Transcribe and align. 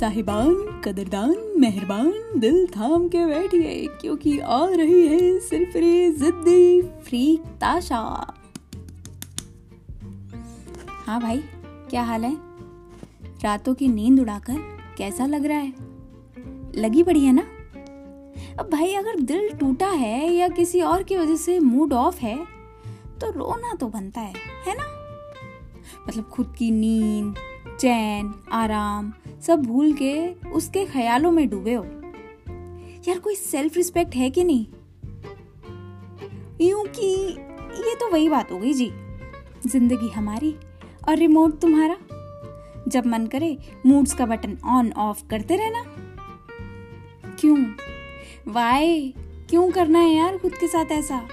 साहिबान, 0.00 0.80
कदरदान, 0.84 1.34
मेहरबान, 1.56 2.12
दिल 2.36 2.66
थाम 2.66 3.08
के 3.08 3.26
बैठिए, 3.26 3.86
क्योंकि 4.00 4.38
आ 4.38 4.64
रही 4.64 5.06
है 5.06 5.40
सिर्फ़ 5.40 5.72
जिद्दी 6.18 6.82
फ्रीक 6.82 7.40
ताशा। 7.40 8.34
हाँ 11.06 11.20
भाई, 11.20 11.38
क्या 11.90 12.02
हाल 12.02 12.24
है? 12.24 12.36
रातों 13.42 13.74
की 13.74 13.88
नींद 13.88 14.20
उड़ाकर 14.20 14.56
कैसा 14.98 15.26
लग 15.26 15.44
रहा 15.44 15.58
है? 15.58 15.72
लगी 16.74 17.02
पड़ी 17.02 17.24
है 17.24 17.32
ना? 17.32 17.42
अब 18.58 18.70
भाई, 18.72 18.94
अगर 18.94 19.20
दिल 19.20 19.50
टूटा 19.50 19.88
है 19.88 20.32
या 20.32 20.48
किसी 20.48 20.80
और 20.80 21.02
की 21.02 21.16
वजह 21.16 21.36
से 21.36 21.58
मूड 21.60 21.92
ऑफ़ 21.92 22.18
है 22.18 22.38
तो 23.20 23.30
रोना 23.30 23.74
तो 23.74 23.86
बनता 23.86 24.20
है 24.20 24.34
है 24.66 24.74
ना? 24.74 24.84
मतलब 26.08 26.24
खुद 26.24 26.54
की 26.58 26.70
नींद, 26.70 27.34
चैन, 27.80 28.34
आराम 28.52 29.12
सब 29.46 29.62
भूल 29.62 29.92
के 29.92 30.32
उसके 30.48 30.84
ख्यालों 30.84 31.30
में 31.30 31.48
डूबे 31.48 31.74
हो। 31.74 31.84
यार, 33.08 33.18
कोई 33.18 33.34
सेल्फ 33.34 33.76
रिस्पेक्ट 33.76 34.14
है 34.14 34.30
कि 34.30 34.44
नहीं? 34.44 34.66
यूँ 36.60 36.84
कि 36.86 37.06
ये 37.88 37.94
तो 37.94 38.10
वही 38.10 38.28
बात 38.28 38.52
हो 38.52 38.58
गई 38.58 38.72
जी। 38.72 38.90
ज़िंदगी 39.66 40.08
हमारी 40.08 40.56
और 41.08 41.16
रिमोट 41.16 41.60
तुम्हारा। 41.60 41.96
जब 42.88 43.06
मन 43.06 43.26
करे 43.26 43.58
मूड्स 43.86 44.14
का 44.14 44.26
बटन 44.26 44.58
ऑन 44.64 44.92
ऑफ़ 44.92 45.26
करते 45.26 45.56
रहना। 45.56 45.84
क्यों? 47.40 47.56
वाई 48.48 49.14
क्यों 49.50 49.70
करना 49.70 49.98
है 49.98 50.14
यार 50.14 50.38
खुद 50.38 50.54
के 50.54 50.68
साथ 50.68 50.92
ऐसा? 50.92 51.28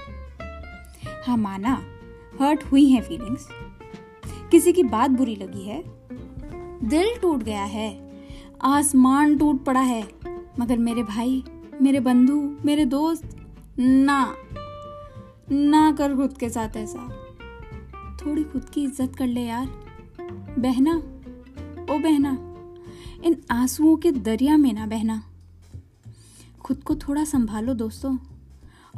हाँ 1.28 1.38
माना 1.38 1.82
हर्ट 2.42 2.64
हुई 2.64 2.86
है 2.90 3.02
फीलिंग्स 3.02 3.48
किसी 4.52 4.74
की 4.74 4.84
बात 4.84 5.12
बुरी 5.12 5.36
लगी 5.36 5.64
है 5.64 5.84
दिल 6.84 7.16
टूट 7.22 7.44
गया 7.44 7.64
है। 7.64 8.20
आसमान 8.62 9.38
टूट 9.38 9.64
पड़ा 9.64 9.82
है। 9.82 10.04
मगर 10.60 10.78
मेरे 10.78 11.04
भाई, 11.04 11.44
मेरे 11.82 12.00
बंधु, 12.00 12.58
मेरे 12.66 12.86
दोस्त, 12.86 13.36
ना 13.80 14.36
ना 15.52 15.92
कर 15.92 16.16
खुद 16.16 16.38
के 16.38 16.50
साथ 16.50 16.78
ऐसा। 16.78 17.10
थोड़ी 18.26 18.44
खुद 18.44 18.70
की 18.70 18.84
इज़्ज़त 18.84 19.16
कर 19.16 19.28
ले 19.28 19.42
यार। 19.42 19.66
बहना, 20.60 20.96
ओ 21.96 22.00
बहना, 22.00 22.32
इन 23.24 23.42
आंसुओं 23.52 23.96
के 23.98 24.12
दरिया 24.12 24.58
में 24.58 24.74
ना 24.74 24.86
बहना। 24.86 25.24
खुद 26.62 26.84
को 26.84 26.96
थोड़ा 26.96 27.24
संभालो 27.24 27.74
दोस्तों, 27.74 28.18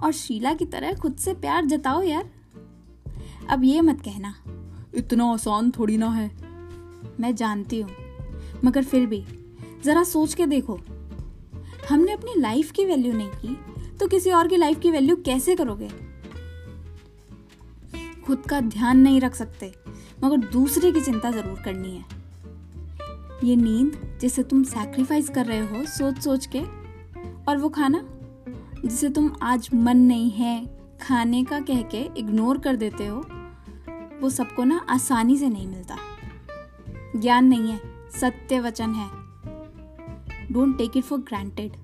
और 0.03 0.11
शीला 0.11 0.53
की 0.53 0.65
तरह 0.65 0.93
खुद 0.93 1.15
से 1.15 1.33
प्यार 1.33 1.65
जताओ 1.65 2.01
यार। 2.01 2.29
अब 3.49 3.63
ये 3.63 3.81
मत 3.81 4.01
कहना। 4.01 4.33
इतना 4.95 5.25
आसान 5.25 5.71
थोड़ी 5.71 5.97
ना 5.97 6.09
है। 6.09 6.46
मैं 7.19 7.35
जानती 7.35 7.79
हूँ। 7.81 7.89
मगर 8.65 8.83
फिर 8.83 9.05
भी, 9.05 9.23
जरा 9.85 10.03
सोच 10.03 10.33
के 10.33 10.45
देखो। 10.45 10.79
हमने 11.89 12.11
अपनी 12.11 12.39
लाइफ 12.39 12.71
की 12.71 12.85
वैल्यू 12.85 13.13
नहीं 13.13 13.29
की 13.35 13.57
तो 13.99 14.07
किसी 14.07 14.31
और 14.31 14.47
की 14.47 14.57
लाइफ 14.57 14.79
की 14.79 14.91
वैल्यू 14.91 15.15
कैसे 15.15 15.55
करोगे? 15.55 15.89
खुद 18.25 18.43
का 18.49 18.59
ध्यान 18.61 18.99
नहीं 18.99 19.21
रख 19.21 19.35
सकते, 19.35 19.71
मगर 20.23 20.37
दूसरे 20.37 20.91
की 20.91 21.01
चिंता 21.01 21.31
ज़रूर 21.31 21.61
करनी 21.61 21.91
है। 21.91 22.05
ये 23.43 23.55
नींद, 23.55 24.17
जिसे 24.21 24.43
तुम 24.43 24.63
सैक्रिफाइस 24.63 25.29
कर 25.29 25.45
रहे 25.45 25.65
हो 25.67 25.85
सोच 25.85 26.19
सोच 26.19 26.45
के, 26.45 26.61
और 27.43 27.57
वो 27.57 27.69
खाना, 27.69 28.03
जिसे 28.85 29.09
तुम 29.09 29.31
आज 29.41 29.69
मन 29.73 29.97
नहीं 29.97 30.29
है 30.29 30.65
खाने 31.01 31.43
का 31.43 31.59
कह 31.59 31.81
के 31.81 32.01
इग्नोर 32.17 32.57
कर 32.57 32.75
देते 32.75 33.05
हो, 33.05 33.25
वो 34.21 34.29
सबको 34.29 34.63
ना 34.63 34.85
आसानी 34.89 35.37
से 35.37 35.49
नहीं 35.49 35.67
मिलता। 35.67 35.97
ज्ञान 37.17 37.45
नहीं 37.45 37.71
है, 37.71 37.79
सत्य 38.11 38.59
वचन 38.59 38.93
है। 38.93 39.09
Don't 40.51 40.77
take 40.77 40.97
it 40.97 41.03
for 41.03 41.19
granted 41.19 41.75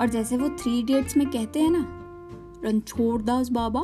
और 0.00 0.08
जैसे 0.08 0.36
वो 0.36 0.48
थ्री 0.58 0.78
इडियट्स 0.78 1.16
में 1.16 1.26
कहते 1.30 1.60
हैं 1.60 1.70
ना 1.70 1.86
रणछोड़ 2.64 3.22
दास 3.22 3.48
बाबा। 3.48 3.82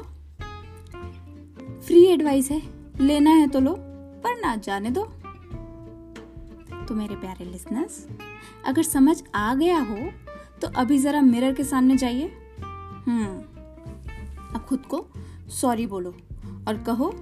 फ्री 1.87 2.05
एडवाइस 2.05 2.51
है, 2.51 2.61
लेना 3.01 3.31
है 3.31 3.47
तो 3.49 3.61
लो, 3.61 3.75
पर 4.25 4.41
ना 4.41 4.55
जाने 4.57 4.91
दो। 4.91 5.05
तो 6.89 6.95
मेरे 6.95 7.17
प्यारे 7.17 7.45
लिसनर्स 7.45 8.07
अगर 8.67 8.83
समझ 8.83 9.23
आ 9.35 9.55
गया 9.55 9.79
हो 9.81 9.97
तो 10.61 10.69
अभी 10.77 10.99
जरा 10.99 11.21
मिरर 11.21 11.55
के 11.55 11.65
सामने 11.65 11.97
जाइए। 11.97 12.33
हम्म 13.07 13.39
अब 14.55 14.65
खुद 14.69 14.87
को 14.87 15.07
सॉरी 15.51 15.87
बोलो 15.87 16.11
और 16.69 16.83
कहो, 16.87 17.15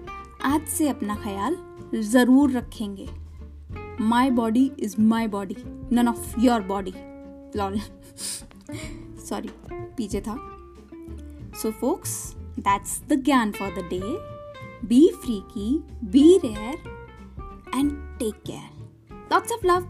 आज 0.44 0.66
से 0.68 0.88
अपना 0.88 1.14
ख्याल 1.14 1.56
ज़रूर 1.94 2.50
रखेंगे। 2.50 3.08
My 4.00 4.30
body 4.30 4.70
is 4.78 4.94
my 5.00 5.26
body 5.28 5.56
none 5.92 6.08
of 6.08 6.40
your 6.40 6.60
body 6.62 6.92
sorry 9.20 9.50
पीछे 9.96 10.20
था। 10.20 10.36
So 11.62 11.70
folks 11.70 12.12
that's 12.58 13.00
the 13.08 13.22
gyan 13.24 13.52
for 13.52 13.70
the 13.70 13.86
day 13.90 14.00
be 14.88 15.06
free 15.22 15.40
की 15.48 15.68
be 16.04 16.36
rare 16.44 16.74
and 17.74 17.90
take 18.18 18.42
care 18.46 19.28
lots 19.32 19.52
of 19.52 19.66
love 19.66 19.82